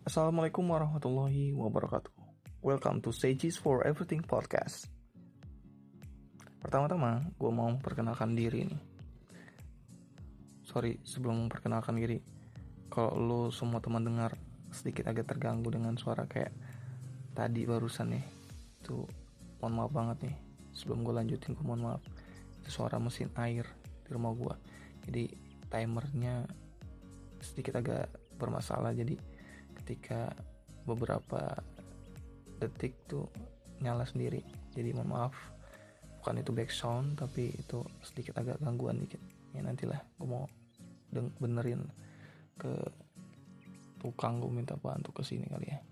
Assalamualaikum 0.00 0.64
warahmatullahi 0.64 1.52
wabarakatuh. 1.52 2.08
Welcome 2.64 3.04
to 3.04 3.12
Sages 3.12 3.60
for 3.60 3.84
Everything 3.84 4.24
Podcast. 4.24 4.88
Pertama-tama, 6.56 7.28
gue 7.36 7.52
mau 7.52 7.68
memperkenalkan 7.68 8.32
diri 8.32 8.64
nih. 8.64 8.80
Sorry, 10.64 10.96
sebelum 11.04 11.44
memperkenalkan 11.44 12.00
diri, 12.00 12.16
kalau 12.88 13.12
lo 13.12 13.40
semua 13.52 13.84
teman 13.84 14.00
dengar 14.00 14.40
sedikit 14.72 15.04
agak 15.04 15.36
terganggu 15.36 15.68
dengan 15.68 15.92
suara 16.00 16.24
kayak 16.24 16.56
tadi 17.36 17.68
barusan 17.68 18.16
nih, 18.16 18.24
tuh 18.80 19.04
mohon 19.60 19.84
maaf 19.84 19.92
banget 19.92 20.32
nih. 20.32 20.36
Sebelum 20.80 21.04
gue 21.04 21.12
lanjutin, 21.12 21.52
gue 21.52 21.60
mohon 21.60 21.84
maaf. 21.84 22.02
Itu 22.64 22.72
suara 22.72 22.96
mesin 22.96 23.28
air 23.36 23.68
di 24.08 24.08
rumah 24.16 24.32
gue. 24.32 24.54
Jadi 25.04 25.28
timernya 25.68 26.48
sedikit 27.44 27.84
agak 27.84 28.08
bermasalah. 28.40 28.96
Jadi 28.96 29.29
ketika 29.90 30.30
beberapa 30.86 31.50
detik 32.62 32.94
tuh 33.10 33.26
nyala 33.82 34.06
sendiri. 34.06 34.38
Jadi 34.70 34.94
mohon 34.94 35.10
maaf 35.10 35.34
bukan 36.22 36.38
itu 36.38 36.54
back 36.54 36.70
sound 36.70 37.18
tapi 37.18 37.50
itu 37.50 37.82
sedikit 38.06 38.38
agak 38.38 38.62
gangguan 38.62 39.02
dikit. 39.02 39.18
Ya 39.50 39.66
nantilah 39.66 39.98
gue 39.98 40.30
mau 40.30 40.46
benerin 41.42 41.90
ke 42.54 42.70
tukang 43.98 44.38
gue 44.38 44.46
minta 44.54 44.78
bantu 44.78 45.10
ke 45.10 45.26
sini 45.26 45.50
kali 45.50 45.74
ya. 45.74 45.82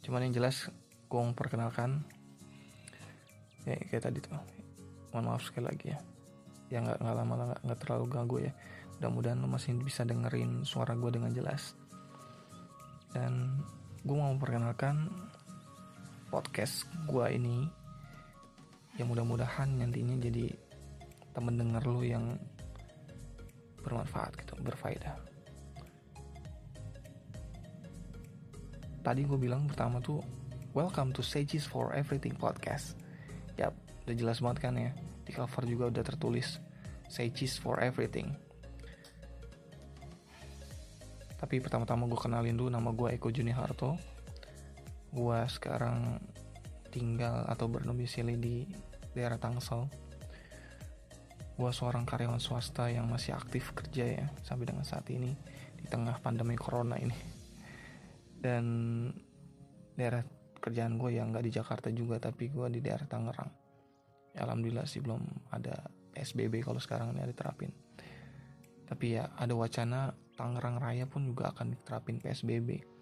Cuman 0.00 0.24
yang 0.24 0.40
jelas 0.40 0.72
gue 1.12 1.20
perkenalkan. 1.36 2.00
Ya 3.68 3.76
kayak 3.84 4.08
tadi 4.08 4.24
tuh. 4.24 4.32
Mohon 5.12 5.36
maaf 5.36 5.44
sekali 5.44 5.68
lagi 5.68 5.92
ya. 5.92 6.00
Ya 6.72 6.80
nggak 6.80 7.04
nggak 7.04 7.16
lama 7.20 7.52
nggak 7.68 7.80
terlalu 7.84 8.04
ganggu 8.08 8.36
ya. 8.48 8.56
Mudah-mudahan 8.96 9.44
lo 9.44 9.48
masih 9.52 9.76
bisa 9.76 10.08
dengerin 10.08 10.64
suara 10.64 10.96
gue 10.96 11.12
dengan 11.12 11.36
jelas 11.36 11.76
dan 13.10 13.58
gue 14.06 14.16
mau 14.16 14.32
memperkenalkan 14.32 15.10
podcast 16.30 16.86
gue 17.10 17.26
ini 17.34 17.66
yang 18.98 19.10
mudah-mudahan 19.10 19.82
nantinya 19.82 20.16
jadi 20.22 20.50
temen 21.34 21.58
denger 21.58 21.82
lu 21.86 22.02
yang 22.06 22.38
bermanfaat 23.80 24.44
gitu 24.44 24.54
berfaedah. 24.60 25.16
Tadi 29.00 29.24
gue 29.24 29.38
bilang 29.40 29.64
pertama 29.64 29.98
tuh 30.04 30.20
welcome 30.76 31.10
to 31.16 31.24
Sages 31.24 31.64
for 31.64 31.96
Everything 31.96 32.36
podcast. 32.36 32.94
Ya 33.56 33.72
udah 34.04 34.16
jelas 34.16 34.38
banget 34.44 34.58
kan 34.60 34.74
ya 34.76 34.92
di 35.24 35.32
cover 35.32 35.64
juga 35.64 35.88
udah 35.88 36.04
tertulis 36.04 36.60
Sages 37.08 37.56
for 37.56 37.80
Everything 37.80 38.49
tapi 41.40 41.56
pertama-tama 41.64 42.04
gue 42.04 42.20
kenalin 42.20 42.52
dulu 42.52 42.68
nama 42.68 42.92
gue 42.92 43.16
Eko 43.16 43.32
Juni 43.32 43.50
Harto 43.56 43.96
gue 45.10 45.38
sekarang 45.50 46.22
tinggal 46.90 47.46
atau 47.46 47.66
berdomisili 47.70 48.34
di 48.38 48.56
daerah 49.14 49.38
Tangsel. 49.38 49.86
Gue 51.58 51.70
seorang 51.70 52.06
karyawan 52.06 52.42
swasta 52.42 52.88
yang 52.90 53.10
masih 53.10 53.36
aktif 53.36 53.74
kerja 53.74 54.04
ya 54.22 54.26
sampai 54.42 54.70
dengan 54.70 54.86
saat 54.86 55.06
ini 55.10 55.34
di 55.76 55.86
tengah 55.86 56.18
pandemi 56.22 56.54
corona 56.58 56.98
ini. 56.98 57.14
Dan 58.40 58.64
daerah 59.94 60.24
kerjaan 60.60 60.96
gue 60.96 61.16
yang 61.16 61.34
nggak 61.34 61.44
di 61.44 61.52
Jakarta 61.52 61.88
juga 61.92 62.16
tapi 62.22 62.48
gue 62.48 62.66
di 62.70 62.80
daerah 62.80 63.04
Tangerang. 63.04 63.52
Alhamdulillah 64.38 64.86
sih 64.86 65.02
belum 65.02 65.20
ada 65.50 65.90
PSBB 66.14 66.62
kalau 66.62 66.78
sekarang 66.78 67.12
ini 67.12 67.20
ada 67.26 67.34
terapin. 67.34 67.74
Tapi 68.86 69.20
ya 69.20 69.30
ada 69.36 69.54
wacana 69.54 70.10
Tangerang 70.40 70.80
Raya 70.80 71.04
pun 71.04 71.28
juga 71.28 71.52
akan 71.52 71.76
diterapin 71.76 72.16
PSBB 72.16 73.00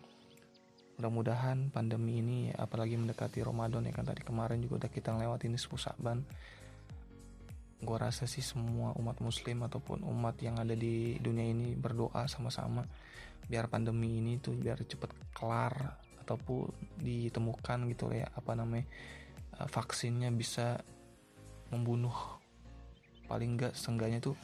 mudah-mudahan 0.98 1.70
pandemi 1.70 2.18
ini 2.18 2.50
apalagi 2.50 2.98
mendekati 2.98 3.38
Ramadan 3.46 3.86
ya 3.86 3.94
kan 3.94 4.02
tadi 4.02 4.26
kemarin 4.26 4.58
juga 4.58 4.82
udah 4.82 4.90
kita 4.90 5.14
ngelewatin 5.14 5.54
sepuluh 5.54 5.82
Saban. 5.86 6.18
Gue 7.78 7.94
rasa 7.94 8.26
sih 8.26 8.42
semua 8.42 8.90
umat 8.98 9.22
muslim 9.22 9.62
ataupun 9.62 10.02
umat 10.02 10.34
yang 10.42 10.58
ada 10.58 10.74
di 10.74 11.14
dunia 11.22 11.46
ini 11.46 11.78
berdoa 11.78 12.26
sama-sama 12.26 12.82
biar 13.46 13.70
pandemi 13.70 14.18
ini 14.18 14.42
tuh 14.42 14.58
biar 14.58 14.82
cepet 14.82 15.30
kelar 15.30 16.02
ataupun 16.26 16.74
ditemukan 16.98 17.86
gitu 17.94 18.10
ya 18.10 18.26
apa 18.34 18.58
namanya 18.58 18.84
eh, 19.54 19.68
vaksinnya 19.70 20.34
bisa 20.34 20.82
membunuh 21.70 22.42
paling 23.30 23.54
enggak 23.54 23.78
seenggaknya 23.78 24.18
tuh 24.18 24.34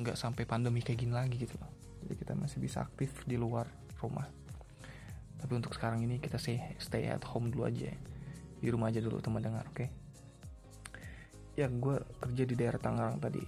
enggak 0.00 0.16
sampai 0.16 0.48
pandemi 0.48 0.80
kayak 0.80 1.04
gini 1.04 1.12
lagi 1.12 1.36
gitu 1.36 1.60
jadi 2.04 2.14
kita 2.16 2.32
masih 2.36 2.58
bisa 2.62 2.84
aktif 2.84 3.24
di 3.28 3.36
luar 3.36 3.68
rumah. 4.00 4.28
Tapi 5.40 5.52
untuk 5.56 5.72
sekarang 5.72 6.04
ini 6.04 6.20
kita 6.20 6.36
stay 6.36 6.60
stay 6.76 7.08
at 7.08 7.24
home 7.24 7.48
dulu 7.48 7.68
aja. 7.68 7.92
Di 8.60 8.68
rumah 8.68 8.92
aja 8.92 9.00
dulu 9.00 9.20
teman 9.24 9.40
dengar 9.40 9.64
oke? 9.68 9.76
Okay? 9.76 9.88
ya 11.58 11.68
gue 11.68 12.00
kerja 12.16 12.42
di 12.48 12.54
daerah 12.56 12.80
Tangerang 12.80 13.20
tadi. 13.20 13.44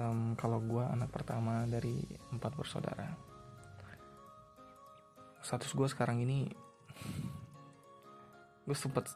Um, 0.00 0.32
kalau 0.32 0.64
gue 0.64 0.80
anak 0.80 1.12
pertama 1.12 1.68
dari 1.68 2.00
empat 2.32 2.56
bersaudara. 2.56 3.12
Status 5.44 5.76
gue 5.76 5.88
sekarang 5.90 6.24
ini 6.24 6.48
gue 8.64 8.76
sempet 8.78 9.10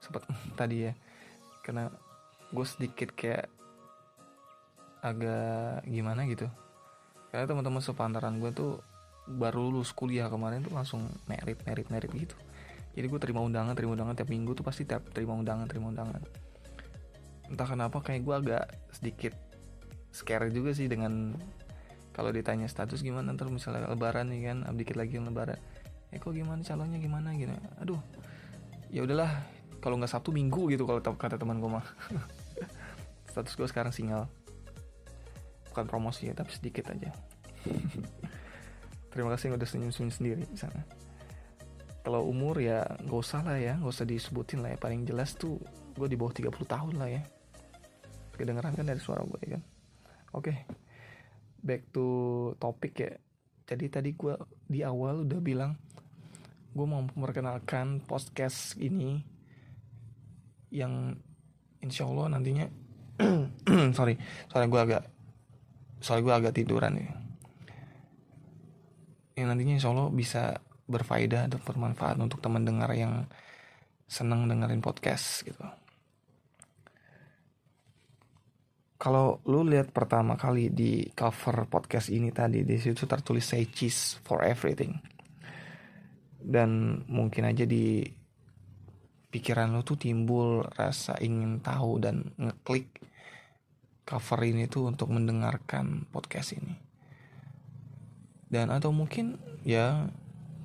sempet 0.00 0.24
tadi 0.58 0.90
ya 0.90 0.92
karena 1.62 1.92
gue 2.50 2.66
sedikit 2.66 3.14
kayak 3.14 3.46
agak 5.04 5.86
gimana 5.86 6.26
gitu 6.26 6.50
karena 7.32 7.48
teman-teman 7.48 7.80
sepantaran 7.80 8.36
gue 8.36 8.52
tuh 8.52 8.84
baru 9.24 9.72
lulus 9.72 9.96
kuliah 9.96 10.28
kemarin 10.28 10.60
tuh 10.60 10.76
langsung 10.76 11.08
merit 11.24 11.56
merit 11.64 11.88
merit 11.88 12.12
gitu. 12.12 12.36
Jadi 12.92 13.06
gue 13.08 13.20
terima 13.24 13.40
undangan 13.40 13.72
terima 13.72 13.96
undangan 13.96 14.12
tiap 14.12 14.28
minggu 14.28 14.52
tuh 14.52 14.60
pasti 14.60 14.84
tiap 14.84 15.00
terima 15.16 15.32
undangan 15.32 15.64
terima 15.64 15.88
undangan. 15.88 16.20
Entah 17.48 17.64
kenapa 17.64 18.04
kayak 18.04 18.20
gue 18.20 18.34
agak 18.36 18.64
sedikit 18.92 19.32
scare 20.12 20.52
juga 20.52 20.76
sih 20.76 20.92
dengan 20.92 21.32
kalau 22.12 22.28
ditanya 22.28 22.68
status 22.68 23.00
gimana 23.00 23.32
ntar 23.32 23.48
misalnya 23.48 23.88
lebaran 23.88 24.28
nih 24.28 24.52
kan 24.52 24.68
dikit 24.76 25.00
lagi 25.00 25.16
yang 25.16 25.24
lebaran. 25.32 25.56
Eh 26.12 26.20
kok 26.20 26.36
gimana 26.36 26.60
calonnya 26.60 27.00
gimana? 27.00 27.32
Gitu. 27.32 27.56
Aduh 27.80 28.00
ya 28.92 29.08
udahlah 29.08 29.40
kalau 29.80 29.96
nggak 29.96 30.12
sabtu 30.12 30.36
minggu 30.36 30.68
gitu 30.68 30.84
kalau 30.84 31.00
kata 31.00 31.40
teman 31.40 31.64
gue 31.64 31.80
mah. 31.80 31.86
Status 33.32 33.56
gue 33.56 33.64
sekarang 33.64 33.96
single 33.96 34.41
bukan 35.72 35.88
promosi 35.88 36.28
ya 36.28 36.36
tapi 36.36 36.52
sedikit 36.52 36.92
aja. 36.92 37.08
Terima 39.12 39.32
kasih 39.32 39.52
yang 39.52 39.56
udah 39.56 39.68
senyum-senyum 39.68 40.12
sendiri 40.12 40.42
di 40.44 40.58
sana. 40.60 40.84
Kalau 42.02 42.28
umur 42.28 42.58
ya 42.60 42.84
gak 43.08 43.20
usah 43.20 43.40
lah 43.40 43.56
ya 43.56 43.80
gak 43.80 43.92
usah 43.92 44.04
disebutin 44.04 44.60
lah 44.60 44.76
ya. 44.76 44.78
Paling 44.78 45.08
jelas 45.08 45.32
tuh 45.34 45.56
gue 45.96 46.08
di 46.08 46.16
bawah 46.16 46.32
30 46.36 46.52
tahun 46.52 46.94
lah 47.00 47.08
ya. 47.08 47.22
Kedengeran 48.36 48.72
kan 48.76 48.84
dari 48.84 49.00
suara 49.00 49.24
gue 49.24 49.38
ya 49.44 49.48
kan? 49.56 49.62
Oke 50.32 50.52
okay. 50.52 50.56
back 51.64 51.88
to 51.92 52.06
topik 52.60 52.94
ya. 53.00 53.12
Jadi 53.64 53.84
tadi 53.88 54.10
gue 54.12 54.34
di 54.68 54.84
awal 54.84 55.24
udah 55.24 55.40
bilang 55.40 55.72
gue 56.72 56.86
mau 56.88 57.04
memperkenalkan 57.04 58.00
podcast 58.04 58.80
ini 58.80 59.20
yang 60.72 61.12
insya 61.84 62.08
Allah 62.08 62.32
nantinya 62.32 62.64
sorry 63.96 64.16
soalnya 64.48 64.68
gue 64.72 64.80
agak 64.80 65.02
soalnya 66.02 66.26
gue 66.26 66.34
agak 66.42 66.54
tiduran 66.58 66.98
ya 66.98 67.10
yang 69.38 69.48
nantinya 69.48 69.80
insya 69.80 69.90
Allah 69.90 70.12
bisa 70.12 70.60
berfaedah 70.84 71.48
dan 71.48 71.60
bermanfaat 71.62 72.20
untuk 72.20 72.44
teman 72.44 72.68
dengar 72.68 72.92
yang 72.92 73.24
seneng 74.04 74.44
dengerin 74.44 74.84
podcast 74.84 75.40
gitu. 75.40 75.64
Kalau 79.00 79.42
lu 79.48 79.66
lihat 79.66 79.90
pertama 79.90 80.38
kali 80.38 80.70
di 80.70 81.10
cover 81.10 81.66
podcast 81.66 82.12
ini 82.12 82.30
tadi 82.30 82.62
di 82.62 82.76
situ 82.78 83.02
tertulis 83.08 83.42
say 83.42 83.66
cheese 83.66 84.20
for 84.22 84.46
everything. 84.46 84.94
Dan 86.38 87.02
mungkin 87.10 87.50
aja 87.50 87.66
di 87.66 88.04
pikiran 89.32 89.74
lu 89.74 89.82
tuh 89.82 89.98
timbul 89.98 90.62
rasa 90.76 91.18
ingin 91.18 91.58
tahu 91.64 91.98
dan 91.98 92.30
ngeklik 92.36 93.00
cover 94.02 94.40
ini 94.42 94.66
tuh 94.66 94.90
untuk 94.90 95.10
mendengarkan 95.10 96.06
podcast 96.10 96.58
ini. 96.58 96.74
Dan 98.52 98.68
atau 98.68 98.92
mungkin 98.92 99.40
ya 99.64 100.10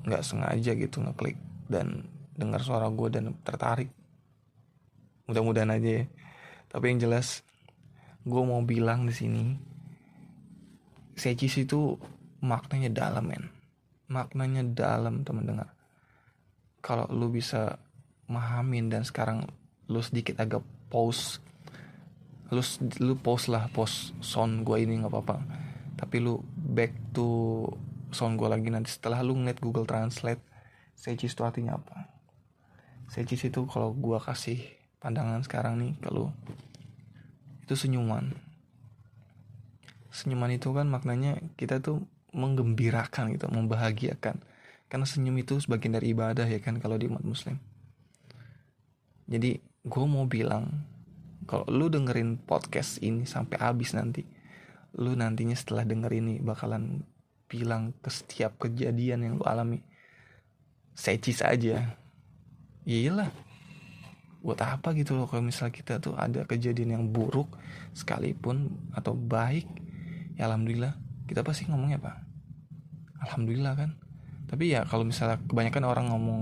nggak 0.04 0.24
sengaja 0.24 0.75
gitu 0.75 1.00
ngeklik 1.04 1.39
dan 1.72 2.07
dengar 2.36 2.60
suara 2.63 2.92
gue 2.92 3.07
dan 3.12 3.36
tertarik. 3.44 3.89
Mudah-mudahan 5.28 5.75
aja 5.75 6.04
ya. 6.04 6.06
Tapi 6.68 6.86
yang 6.92 7.00
jelas 7.07 7.44
gue 8.28 8.44
mau 8.44 8.60
bilang 8.63 9.07
di 9.07 9.16
sini 9.16 9.44
secis 11.16 11.63
itu 11.63 11.95
maknanya 12.44 12.92
dalam 12.92 13.25
men. 13.25 13.44
Maknanya 14.12 14.63
dalam 14.72 15.24
teman 15.24 15.48
dengar. 15.48 15.72
Kalau 16.83 17.07
lu 17.12 17.31
bisa 17.31 17.80
mahamin 18.28 18.92
dan 18.92 19.07
sekarang 19.07 19.48
lu 19.88 20.04
sedikit 20.04 20.44
agak 20.44 20.63
pause 20.92 21.40
lu 22.48 22.64
lu 23.04 23.14
pause 23.20 23.52
lah 23.52 23.68
pause 23.72 24.16
sound 24.24 24.64
gue 24.64 24.78
ini 24.80 25.04
nggak 25.04 25.12
apa-apa. 25.12 25.38
Tapi 25.98 26.24
lu 26.24 26.40
back 26.56 26.94
to 27.12 27.66
sound 28.16 28.40
gue 28.40 28.48
lagi 28.48 28.72
nanti 28.72 28.94
setelah 28.94 29.20
lu 29.20 29.36
ngeliat 29.36 29.60
Google 29.60 29.88
Translate 29.88 30.40
Seichis 30.98 31.38
itu 31.38 31.44
artinya 31.46 31.78
apa? 31.78 32.10
Seichis 33.12 33.46
itu 33.46 33.64
kalau 33.70 33.94
gue 33.94 34.18
kasih 34.18 34.60
pandangan 34.98 35.46
sekarang 35.46 35.78
nih 35.78 35.94
kalau 36.02 36.34
itu 37.68 37.76
senyuman. 37.76 38.34
Senyuman 40.10 40.56
itu 40.56 40.74
kan 40.74 40.90
maknanya 40.90 41.38
kita 41.60 41.84
tuh 41.84 42.02
menggembirakan 42.34 43.36
gitu 43.36 43.46
membahagiakan. 43.52 44.42
Karena 44.88 45.06
senyum 45.06 45.36
itu 45.38 45.60
sebagian 45.60 46.00
dari 46.00 46.16
ibadah 46.16 46.48
ya 46.48 46.64
kan 46.64 46.80
kalau 46.80 46.96
di 46.96 47.12
umat 47.12 47.22
muslim. 47.22 47.60
Jadi 49.28 49.60
gue 49.84 50.06
mau 50.08 50.24
bilang 50.26 50.88
kalau 51.48 51.64
lu 51.72 51.88
dengerin 51.88 52.44
podcast 52.44 53.00
ini 53.00 53.24
sampai 53.24 53.58
habis 53.64 53.96
nanti 53.96 54.28
lu 55.00 55.16
nantinya 55.16 55.56
setelah 55.56 55.88
denger 55.88 56.12
ini 56.12 56.44
bakalan 56.44 57.08
bilang 57.48 57.96
ke 58.04 58.12
setiap 58.12 58.60
kejadian 58.60 59.24
yang 59.24 59.34
lu 59.40 59.46
alami. 59.48 59.80
Secis 60.92 61.40
aja. 61.40 61.96
Iyalah. 62.84 63.32
Buat 64.44 64.60
apa 64.64 64.92
gitu 64.96 65.16
loh 65.16 65.26
kalau 65.26 65.44
misal 65.44 65.72
kita 65.72 66.04
tuh 66.04 66.14
ada 66.20 66.44
kejadian 66.44 67.00
yang 67.00 67.06
buruk 67.10 67.48
sekalipun 67.96 68.74
atau 68.92 69.16
baik 69.16 69.66
ya 70.36 70.52
alhamdulillah. 70.52 71.00
Kita 71.28 71.44
pasti 71.44 71.68
ngomongnya 71.68 72.00
apa? 72.00 72.24
Alhamdulillah 73.28 73.74
kan? 73.76 73.96
Tapi 74.48 74.72
ya 74.72 74.88
kalau 74.88 75.04
misalnya 75.04 75.40
kebanyakan 75.48 75.84
orang 75.84 76.06
ngomong 76.12 76.42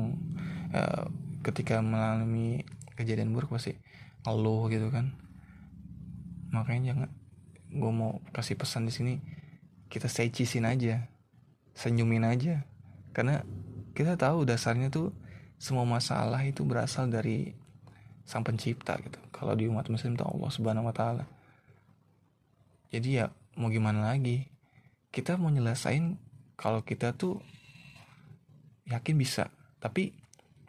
uh, 0.73 1.09
ketika 1.41 1.81
mengalami 1.81 2.65
kejadian 2.93 3.33
buruk 3.33 3.53
pasti 3.53 3.77
ngeluh 4.25 4.67
gitu 4.73 4.89
kan. 4.89 5.13
Makanya 6.51 6.93
jangan 6.93 7.09
gue 7.69 7.91
mau 7.91 8.19
kasih 8.33 8.57
pesan 8.57 8.89
di 8.89 8.93
sini 8.93 9.13
kita 9.87 10.09
secisin 10.09 10.65
aja 10.65 11.05
senyumin 11.75 12.25
aja. 12.25 12.63
Karena 13.11 13.43
kita 13.93 14.17
tahu 14.17 14.47
dasarnya 14.47 14.89
tuh 14.89 15.11
semua 15.59 15.83
masalah 15.87 16.41
itu 16.43 16.63
berasal 16.63 17.11
dari 17.11 17.53
sang 18.25 18.41
pencipta 18.41 18.97
gitu. 19.03 19.19
Kalau 19.29 19.53
di 19.53 19.69
umat 19.69 19.91
muslim 19.91 20.17
tuh 20.17 20.25
Allah 20.25 20.49
subhanahu 20.49 20.89
wa 20.89 20.95
taala. 20.95 21.27
Jadi 22.89 23.21
ya 23.21 23.29
mau 23.59 23.69
gimana 23.69 24.15
lagi? 24.15 24.47
Kita 25.11 25.35
mau 25.39 25.51
nyelesain 25.51 26.15
kalau 26.55 26.81
kita 26.81 27.15
tuh 27.15 27.39
yakin 28.87 29.15
bisa. 29.15 29.51
Tapi 29.79 30.15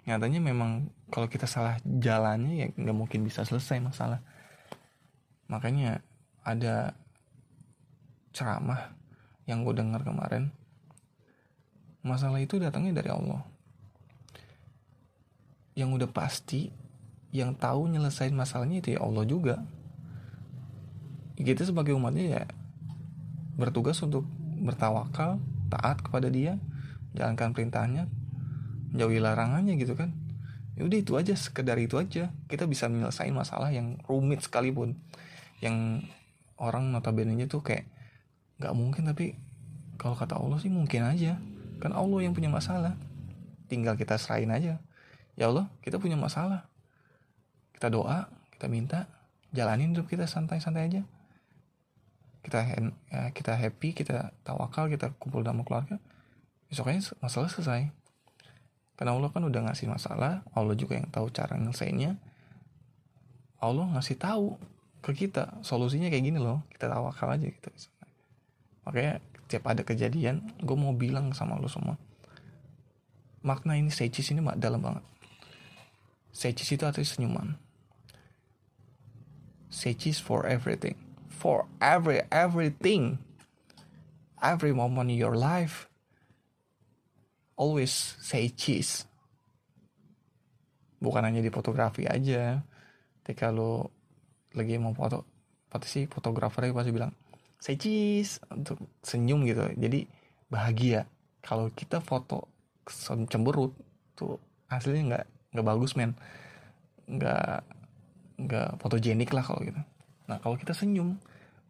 nyatanya 0.07 0.39
memang 0.39 0.95
kalau 1.11 1.27
kita 1.27 1.51
salah 1.51 1.83
jalannya 1.83 2.55
ya 2.63 2.67
nggak 2.71 2.97
mungkin 2.97 3.27
bisa 3.27 3.43
selesai 3.43 3.83
masalah. 3.83 4.23
Makanya 5.51 6.03
ada 6.47 6.95
ceramah 8.31 8.95
yang 9.51 9.67
gue 9.67 9.75
dengar 9.75 10.07
kemarin. 10.07 10.55
Masalah 12.07 12.39
itu 12.39 12.63
datangnya 12.63 13.03
dari 13.03 13.11
Allah. 13.11 13.43
Yang 15.75 15.91
udah 16.03 16.11
pasti 16.15 16.71
yang 17.35 17.59
tahu 17.59 17.91
nyelesain 17.91 18.31
masalahnya 18.31 18.79
itu 18.79 18.95
ya 18.95 19.03
Allah 19.03 19.27
juga. 19.27 19.57
Kita 21.35 21.67
sebagai 21.67 21.99
umatnya 21.99 22.25
ya 22.41 22.43
bertugas 23.59 23.99
untuk 24.07 24.25
bertawakal 24.63 25.43
taat 25.67 25.99
kepada 26.01 26.31
dia 26.31 26.57
jalankan 27.17 27.53
perintahnya 27.57 28.07
jauhi 28.97 29.21
larangannya 29.21 29.77
gitu 29.77 29.95
kan. 29.95 30.13
Ya 30.77 30.85
udah 30.85 30.99
itu 31.01 31.13
aja 31.17 31.33
sekedar 31.33 31.81
itu 31.81 31.97
aja. 31.97 32.33
Kita 32.49 32.69
bisa 32.69 32.89
menyelesaikan 32.93 33.33
masalah 33.33 33.73
yang 33.73 33.97
rumit 34.05 34.45
sekalipun. 34.45 34.97
Yang 35.65 36.09
orang 36.61 36.93
notabene 36.93 37.49
tuh 37.49 37.65
kayak 37.65 37.89
nggak 38.61 38.73
mungkin 38.77 39.09
tapi 39.09 39.37
kalau 39.97 40.17
kata 40.17 40.37
Allah 40.37 40.61
sih 40.61 40.69
mungkin 40.69 41.05
aja. 41.05 41.41
Kan 41.81 41.97
Allah 41.97 42.21
yang 42.21 42.37
punya 42.37 42.53
masalah. 42.53 42.97
Tinggal 43.73 43.97
kita 43.97 44.21
serahin 44.21 44.53
aja. 44.53 44.77
Ya 45.37 45.49
Allah 45.49 45.73
kita 45.81 45.97
punya 45.97 46.21
masalah. 46.21 46.69
Kita 47.73 47.89
doa 47.89 48.29
kita 48.57 48.69
minta 48.69 49.09
jalanin 49.53 49.97
hidup 49.97 50.09
kita 50.13 50.29
santai-santai 50.29 50.93
aja. 50.93 51.03
Kita 52.45 52.61
ya, 52.63 53.33
kita 53.33 53.57
happy 53.57 53.97
kita 53.97 54.37
tawakal 54.45 54.93
kita 54.93 55.13
kumpul 55.17 55.41
sama 55.41 55.65
keluarga. 55.65 55.97
Besoknya 56.69 57.01
masalah 57.25 57.49
selesai 57.49 58.06
karena 58.97 59.13
Allah 59.13 59.29
kan 59.29 59.45
udah 59.45 59.61
ngasih 59.71 59.93
masalah 59.93 60.41
Allah 60.57 60.75
juga 60.77 60.97
yang 60.97 61.09
tahu 61.13 61.29
cara 61.29 61.61
nyelesainnya 61.61 62.17
Allah 63.61 63.87
ngasih 63.97 64.17
tahu 64.21 64.57
ke 65.01 65.13
kita 65.15 65.63
solusinya 65.63 66.11
kayak 66.11 66.25
gini 66.25 66.39
loh. 66.43 66.67
Kita 66.69 66.91
tawakal 66.91 67.39
aja 67.39 67.47
gitu. 67.47 67.69
Makanya 68.85 69.23
tiap 69.47 69.65
ada 69.71 69.87
kejadian 69.87 70.43
gue 70.61 70.77
mau 70.77 70.93
bilang 70.93 71.33
sama 71.33 71.57
lo 71.57 71.71
semua. 71.71 71.95
Makna 73.47 73.79
ini 73.79 73.95
seichis 73.95 74.35
ini 74.35 74.43
mak 74.43 74.59
dalam 74.59 74.83
banget. 74.83 75.07
Seichis 76.35 76.75
itu 76.75 76.83
artinya 76.83 77.07
senyuman. 77.07 77.49
Seichis 79.71 80.19
for 80.19 80.45
everything. 80.45 80.99
For 81.31 81.71
every 81.79 82.27
everything. 82.35 83.23
Every 84.43 84.75
moment 84.75 85.09
in 85.09 85.17
your 85.17 85.39
life 85.39 85.89
always 87.57 87.93
say 88.21 88.53
cheese. 88.53 89.09
Bukan 91.01 91.25
hanya 91.25 91.41
di 91.41 91.51
fotografi 91.53 92.05
aja. 92.09 92.61
Ketika 93.25 93.51
lo 93.51 93.91
lagi 94.57 94.79
mau 94.79 94.95
foto 94.97 95.27
pasti 95.67 95.89
sih 95.91 96.05
fotografernya 96.07 96.73
pasti 96.73 96.95
bilang 96.95 97.13
say 97.59 97.75
cheese 97.77 98.39
untuk 98.53 98.79
senyum 99.03 99.45
gitu. 99.49 99.67
Jadi 99.75 100.07
bahagia. 100.47 101.09
Kalau 101.43 101.73
kita 101.73 101.99
foto 102.01 102.47
cemberut 103.27 103.75
tuh 104.15 104.39
hasilnya 104.71 105.03
nggak 105.11 105.25
nggak 105.57 105.67
bagus 105.67 105.99
men. 105.99 106.15
Nggak 107.09 107.65
nggak 108.37 108.69
fotogenik 108.79 109.33
lah 109.33 109.43
kalau 109.43 109.61
gitu. 109.65 109.81
Nah 110.29 110.37
kalau 110.39 110.55
kita 110.61 110.77
senyum 110.77 111.17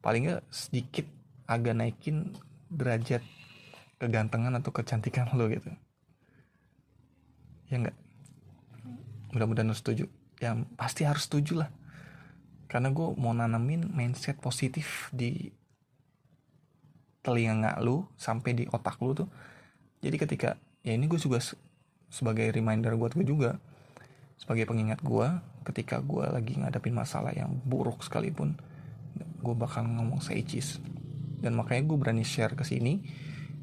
paling 0.03 0.29
nggak 0.29 0.45
sedikit 0.51 1.07
agak 1.47 1.79
naikin 1.79 2.35
derajat 2.71 3.23
kegantengan 3.97 4.53
atau 4.59 4.71
kecantikan 4.73 5.31
lo 5.33 5.49
gitu. 5.49 5.73
Ya 7.73 7.81
nggak? 7.81 7.97
Mudah-mudahan 9.35 9.69
lo 9.69 9.77
setuju. 9.77 10.07
Yang 10.41 10.69
pasti 10.77 11.03
harus 11.09 11.25
setuju 11.27 11.65
lah. 11.67 11.71
Karena 12.67 12.93
gue 12.93 13.09
mau 13.17 13.33
nanamin 13.33 13.89
mindset 13.89 14.37
positif 14.43 15.09
di 15.15 15.51
telinga 17.23 17.75
lu 17.83 18.07
sampai 18.15 18.51
di 18.55 18.65
otak 18.71 19.01
lu 19.03 19.17
tuh. 19.17 19.29
Jadi 20.05 20.17
ketika 20.21 20.61
ya 20.87 20.95
ini 20.95 21.11
gue 21.11 21.19
juga 21.19 21.43
sebagai 22.07 22.47
reminder 22.55 22.95
buat 22.95 23.17
gue 23.19 23.27
juga 23.27 23.59
sebagai 24.39 24.69
pengingat 24.69 25.03
gue 25.03 25.27
ketika 25.67 25.99
gue 25.99 26.23
lagi 26.23 26.55
ngadapin 26.61 26.95
masalah 26.95 27.35
yang 27.35 27.51
buruk 27.67 28.05
sekalipun 28.05 28.55
gue 29.43 29.55
bakal 29.57 29.83
ngomong 29.83 30.23
seicis 30.23 30.79
dan 31.41 31.57
makanya 31.59 31.89
gue 31.89 31.99
berani 31.99 32.23
share 32.23 32.55
ke 32.55 32.63
sini 32.63 33.03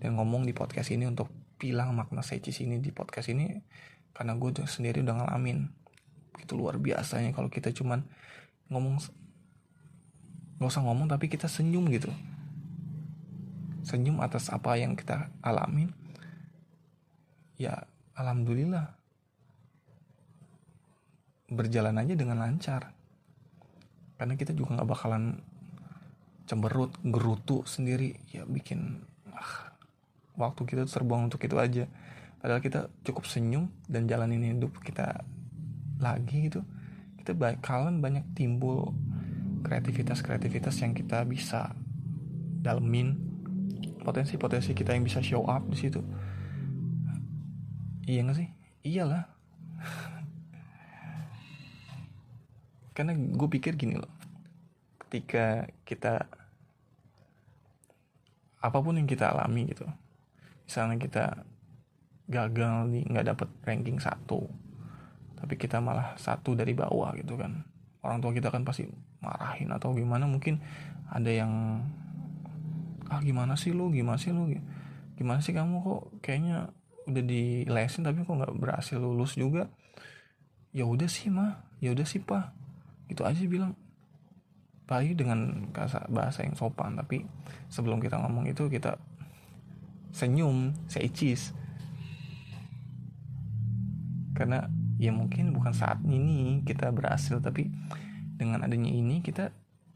dan 0.03 0.19
ngomong 0.19 0.43
di 0.43 0.51
podcast 0.51 0.91
ini 0.91 1.07
untuk 1.07 1.31
bilang 1.55 1.95
makna 1.95 2.19
seicis 2.19 2.59
ini 2.59 2.83
di 2.83 2.91
podcast 2.91 3.31
ini 3.31 3.55
karena 4.11 4.35
gue 4.35 4.51
sendiri 4.67 4.99
udah 4.99 5.23
ngalamin. 5.23 5.71
Itu 6.43 6.59
luar 6.59 6.75
biasanya 6.75 7.31
kalau 7.31 7.47
kita 7.47 7.71
cuman 7.71 8.03
ngomong 8.67 8.99
nggak 10.59 10.67
usah 10.67 10.83
ngomong 10.83 11.07
tapi 11.07 11.31
kita 11.31 11.47
senyum 11.47 11.87
gitu. 11.87 12.11
Senyum 13.87 14.19
atas 14.19 14.51
apa 14.51 14.75
yang 14.75 14.99
kita 14.99 15.31
alami 15.39 15.87
ya 17.55 17.87
alhamdulillah. 18.19 18.99
Berjalan 21.47 21.95
aja 21.95 22.11
dengan 22.11 22.43
lancar. 22.43 22.91
Karena 24.19 24.35
kita 24.35 24.51
juga 24.51 24.83
nggak 24.83 24.89
bakalan 24.91 25.39
cemberut 26.43 26.91
gerutu 27.07 27.63
sendiri. 27.63 28.19
Ya 28.35 28.43
bikin 28.43 28.99
ah, 29.31 29.72
waktu 30.37 30.61
kita 30.65 30.89
terbuang 30.89 31.29
untuk 31.29 31.41
itu 31.45 31.57
aja. 31.57 31.85
Padahal 32.43 32.59
kita 32.59 32.91
cukup 33.07 33.23
senyum 33.23 33.71
dan 33.87 34.09
jalanin 34.09 34.43
hidup 34.43 34.75
kita 34.83 35.23
lagi 36.01 36.51
gitu. 36.51 36.61
Kita 37.21 37.31
bakalan 37.31 38.03
banyak 38.03 38.35
timbul 38.35 38.91
kreativitas-kreativitas 39.63 40.75
yang 40.83 40.91
kita 40.91 41.23
bisa 41.23 41.71
dalemin. 42.59 43.15
Potensi-potensi 44.03 44.75
kita 44.75 44.91
yang 44.91 45.07
bisa 45.07 45.23
show 45.23 45.47
up 45.47 45.63
di 45.71 45.77
situ. 45.79 46.03
Iya 48.03 48.27
gak 48.27 48.35
sih? 48.35 48.49
Iyalah. 48.83 49.23
Karena 52.95 53.15
gue 53.15 53.47
pikir 53.47 53.79
gini 53.79 53.95
loh. 53.95 54.11
Ketika 54.99 55.71
kita 55.87 56.27
apa 58.59 58.77
pun 58.79 58.99
yang 58.99 59.07
kita 59.07 59.31
alami 59.31 59.71
gitu 59.71 59.87
misalnya 60.65 60.97
kita 60.99 61.25
gagal 62.27 62.87
nih 62.89 63.03
nggak 63.11 63.27
dapet 63.35 63.49
ranking 63.67 63.99
satu 63.99 64.47
tapi 65.43 65.59
kita 65.59 65.83
malah 65.83 66.15
satu 66.15 66.55
dari 66.55 66.71
bawah 66.71 67.11
gitu 67.19 67.35
kan. 67.35 67.67
Orang 67.99 68.23
tua 68.23 68.31
kita 68.31 68.47
kan 68.47 68.63
pasti 68.63 68.87
marahin 69.19 69.75
atau 69.75 69.91
gimana 69.91 70.23
mungkin 70.23 70.63
ada 71.11 71.27
yang 71.27 71.83
ah 73.11 73.19
gimana 73.19 73.59
sih 73.59 73.75
lu? 73.75 73.91
Gimana 73.91 74.15
sih 74.15 74.31
lu? 74.31 74.47
Gimana 75.19 75.43
sih 75.43 75.51
kamu 75.51 75.83
kok? 75.83 76.01
Kayaknya 76.23 76.71
udah 77.11 77.23
di 77.27 77.67
lesin 77.67 78.07
tapi 78.07 78.23
kok 78.23 78.39
nggak 78.39 78.55
berhasil 78.55 78.95
lulus 78.95 79.35
juga. 79.35 79.67
Ya 80.71 80.87
udah 80.87 81.11
sih 81.11 81.27
mah 81.27 81.59
ya 81.83 81.91
udah 81.91 82.07
sih 82.07 82.23
pak 82.23 82.55
gitu 83.11 83.27
aja 83.27 83.43
bilang. 83.43 83.75
Bayu 84.87 85.11
dengan 85.11 85.67
bahasa 86.07 86.47
yang 86.47 86.55
sopan 86.55 86.95
tapi 86.95 87.27
sebelum 87.67 87.99
kita 87.99 88.15
ngomong 88.15 88.47
itu 88.47 88.71
kita 88.71 88.95
senyum 90.13 90.77
seicis 90.85 91.51
karena 94.37 94.69
ya 95.01 95.09
mungkin 95.13 95.53
bukan 95.53 95.73
saat 95.73 96.01
ini 96.05 96.61
kita 96.65 96.89
berhasil 96.93 97.41
tapi 97.41 97.69
dengan 98.37 98.65
adanya 98.65 98.89
ini 98.89 99.21
kita 99.25 99.53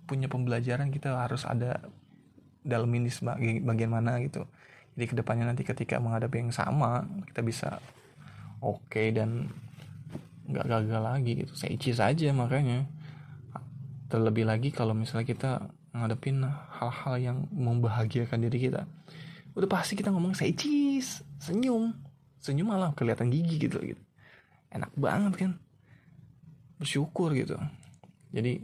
punya 0.07 0.29
pembelajaran 0.29 0.89
kita 0.89 1.13
harus 1.13 1.43
ada 1.43 1.83
dalam 2.67 2.89
ini 2.95 3.09
bagian 3.63 3.91
mana 3.91 4.19
gitu. 4.24 4.47
Jadi 4.97 5.05
ke 5.07 5.15
depannya 5.15 5.45
nanti 5.47 5.63
ketika 5.63 6.01
menghadapi 6.01 6.47
yang 6.47 6.53
sama 6.53 7.05
kita 7.29 7.41
bisa 7.43 7.69
oke 8.63 8.88
okay 8.88 9.13
dan 9.13 9.51
nggak 10.47 10.65
gagal 10.65 11.01
lagi 11.01 11.31
gitu. 11.43 11.53
Saya 11.53 11.75
ici 11.75 11.91
saja 11.91 12.31
makanya. 12.31 12.88
Terlebih 14.07 14.47
lagi 14.47 14.71
kalau 14.71 14.95
misalnya 14.95 15.27
kita 15.27 15.51
ngadepin 15.91 16.39
hal-hal 16.79 17.15
yang 17.19 17.38
membahagiakan 17.51 18.47
diri 18.47 18.71
kita 18.71 18.88
udah 19.57 19.65
pasti 19.65 19.97
kita 19.97 20.13
ngomong 20.13 20.37
saya 20.37 20.53
cheese. 20.53 21.25
Senyum. 21.41 21.89
Senyum 22.37 22.69
malah 22.69 22.93
kelihatan 22.93 23.33
gigi 23.33 23.57
gitu 23.57 23.81
gitu. 23.81 24.01
Enak 24.69 24.93
banget 24.93 25.33
kan? 25.33 25.51
Bersyukur 26.77 27.33
gitu. 27.33 27.57
Jadi 28.29 28.61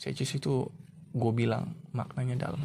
saya 0.00 0.16
cheese 0.16 0.40
itu 0.40 0.64
gue 1.12 1.32
bilang 1.36 1.76
maknanya 1.92 2.48
dalam. 2.48 2.64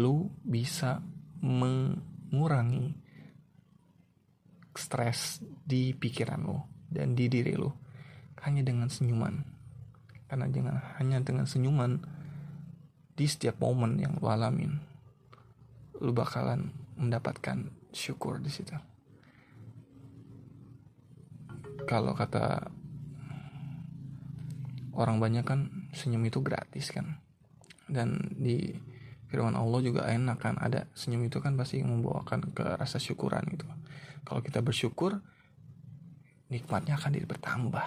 Lu 0.00 0.32
bisa 0.40 1.04
mengurangi 1.44 2.96
stres 4.72 5.42
di 5.42 5.90
pikiran 5.92 6.40
lo 6.40 6.86
dan 6.88 7.12
di 7.12 7.28
diri 7.28 7.52
lo 7.52 7.76
hanya 8.48 8.64
dengan 8.64 8.88
senyuman. 8.88 9.44
Karena 10.24 10.48
jangan 10.48 10.76
hanya 10.96 11.18
dengan 11.20 11.44
senyuman 11.44 12.00
di 13.12 13.26
setiap 13.28 13.60
momen 13.60 14.00
yang 14.00 14.16
lu 14.16 14.30
alamin 14.30 14.87
lu 15.98 16.14
bakalan 16.14 16.70
mendapatkan 16.98 17.70
syukur 17.90 18.38
di 18.38 18.50
situ. 18.50 18.74
Kalau 21.88 22.12
kata 22.12 22.68
orang 24.98 25.22
banyak 25.22 25.46
kan 25.46 25.90
senyum 25.94 26.26
itu 26.26 26.42
gratis 26.42 26.90
kan. 26.90 27.18
Dan 27.88 28.36
di 28.36 28.76
firman 29.30 29.56
Allah 29.56 29.80
juga 29.80 30.04
enak 30.04 30.38
kan 30.38 30.54
ada 30.60 30.84
senyum 30.92 31.24
itu 31.26 31.40
kan 31.40 31.56
pasti 31.56 31.80
membawakan 31.80 32.52
ke 32.52 32.64
rasa 32.76 33.00
syukuran 33.00 33.46
gitu. 33.54 33.64
Kalau 34.26 34.44
kita 34.44 34.60
bersyukur 34.60 35.18
nikmatnya 36.52 37.00
akan 37.00 37.24
bertambah. 37.24 37.86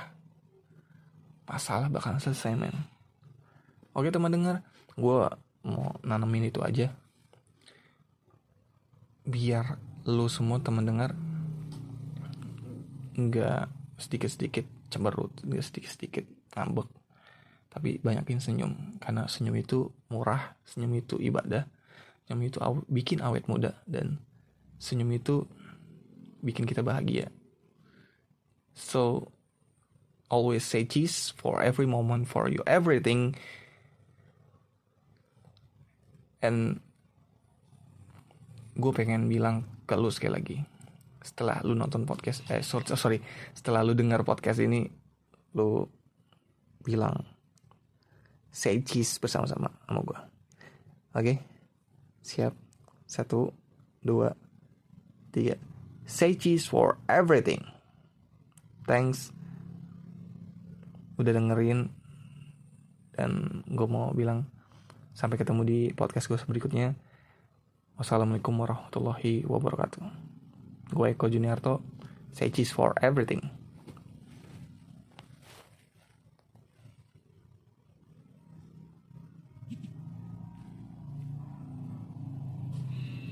Masalah 1.45 1.91
bakalan 1.91 2.23
selesai 2.23 2.55
men. 2.55 2.73
Oke 3.91 4.07
teman 4.07 4.31
dengar 4.31 4.63
gue 4.95 5.19
mau 5.67 5.93
nanemin 6.01 6.47
itu 6.47 6.63
aja 6.63 6.95
biar 9.25 9.77
lu 10.09 10.25
semua 10.27 10.57
teman 10.61 10.85
dengar 10.85 11.13
nggak 13.13 13.69
sedikit-sedikit 14.01 14.65
cemberut 14.89 15.29
nggak 15.45 15.61
sedikit-sedikit 15.61 16.25
ngambek 16.57 16.89
tapi 17.71 18.03
banyakin 18.03 18.43
senyum. 18.43 18.99
Karena 18.99 19.25
senyum 19.31 19.55
itu 19.55 19.87
murah 20.11 20.59
senyum 20.67 20.91
itu 20.99 21.15
ibadah 21.23 21.63
senyum 22.27 22.43
itu 22.51 22.59
aw 22.59 22.75
bikin 22.91 23.23
awet 23.23 23.47
muda 23.47 23.79
dan 23.87 24.19
senyum 24.75 25.15
itu 25.15 25.47
bikin 26.43 26.67
kita 26.67 26.83
bahagia. 26.83 27.31
So 28.75 29.31
always 30.27 30.67
say 30.67 30.83
cheese 30.83 31.31
for 31.31 31.63
every 31.63 31.87
moment 31.87 32.27
for 32.27 32.51
you 32.51 32.59
everything. 32.67 33.39
And 36.43 36.83
gue 38.81 38.91
pengen 38.91 39.29
bilang 39.29 39.63
ke 39.85 39.93
lu 39.93 40.09
sekali 40.09 40.33
lagi. 40.33 40.57
Setelah 41.21 41.61
lu 41.61 41.77
nonton 41.77 42.09
podcast 42.09 42.41
eh 42.49 42.65
sorry, 42.65 42.97
sorry. 42.97 43.19
Setelah 43.53 43.85
lu 43.85 43.93
dengar 43.93 44.25
podcast 44.25 44.57
ini 44.57 44.89
lu 45.53 45.85
bilang 46.81 47.21
say 48.49 48.81
cheese 48.81 49.21
bersama-sama 49.21 49.69
sama 49.85 50.01
gue 50.01 50.19
oke? 51.13 51.23
Okay? 51.23 51.37
siap? 52.21 52.53
Satu 53.05 53.51
dua 54.01 54.33
tiga. 55.29 55.57
Say 56.07 56.35
cheese 56.35 56.65
for 56.65 56.97
everything. 57.05 57.61
Thanks. 58.89 59.29
Udah 61.19 61.35
dengerin 61.35 61.91
dan 63.13 63.61
gue 63.69 63.87
mau 63.87 64.09
bilang 64.15 64.47
sampai 65.13 65.37
ketemu 65.37 65.61
di 65.67 65.79
podcast 65.93 66.31
gue 66.31 66.39
berikutnya 66.47 66.95
wassalamualaikum 67.95 68.55
warahmatullahi 68.59 69.47
wabarakatuh. 69.47 70.03
Gue 70.91 71.15
Eko 71.15 71.31
Juniarto. 71.31 71.83
Say 72.31 72.47
cheese 72.51 72.71
for 72.71 72.95
everything 73.03 73.60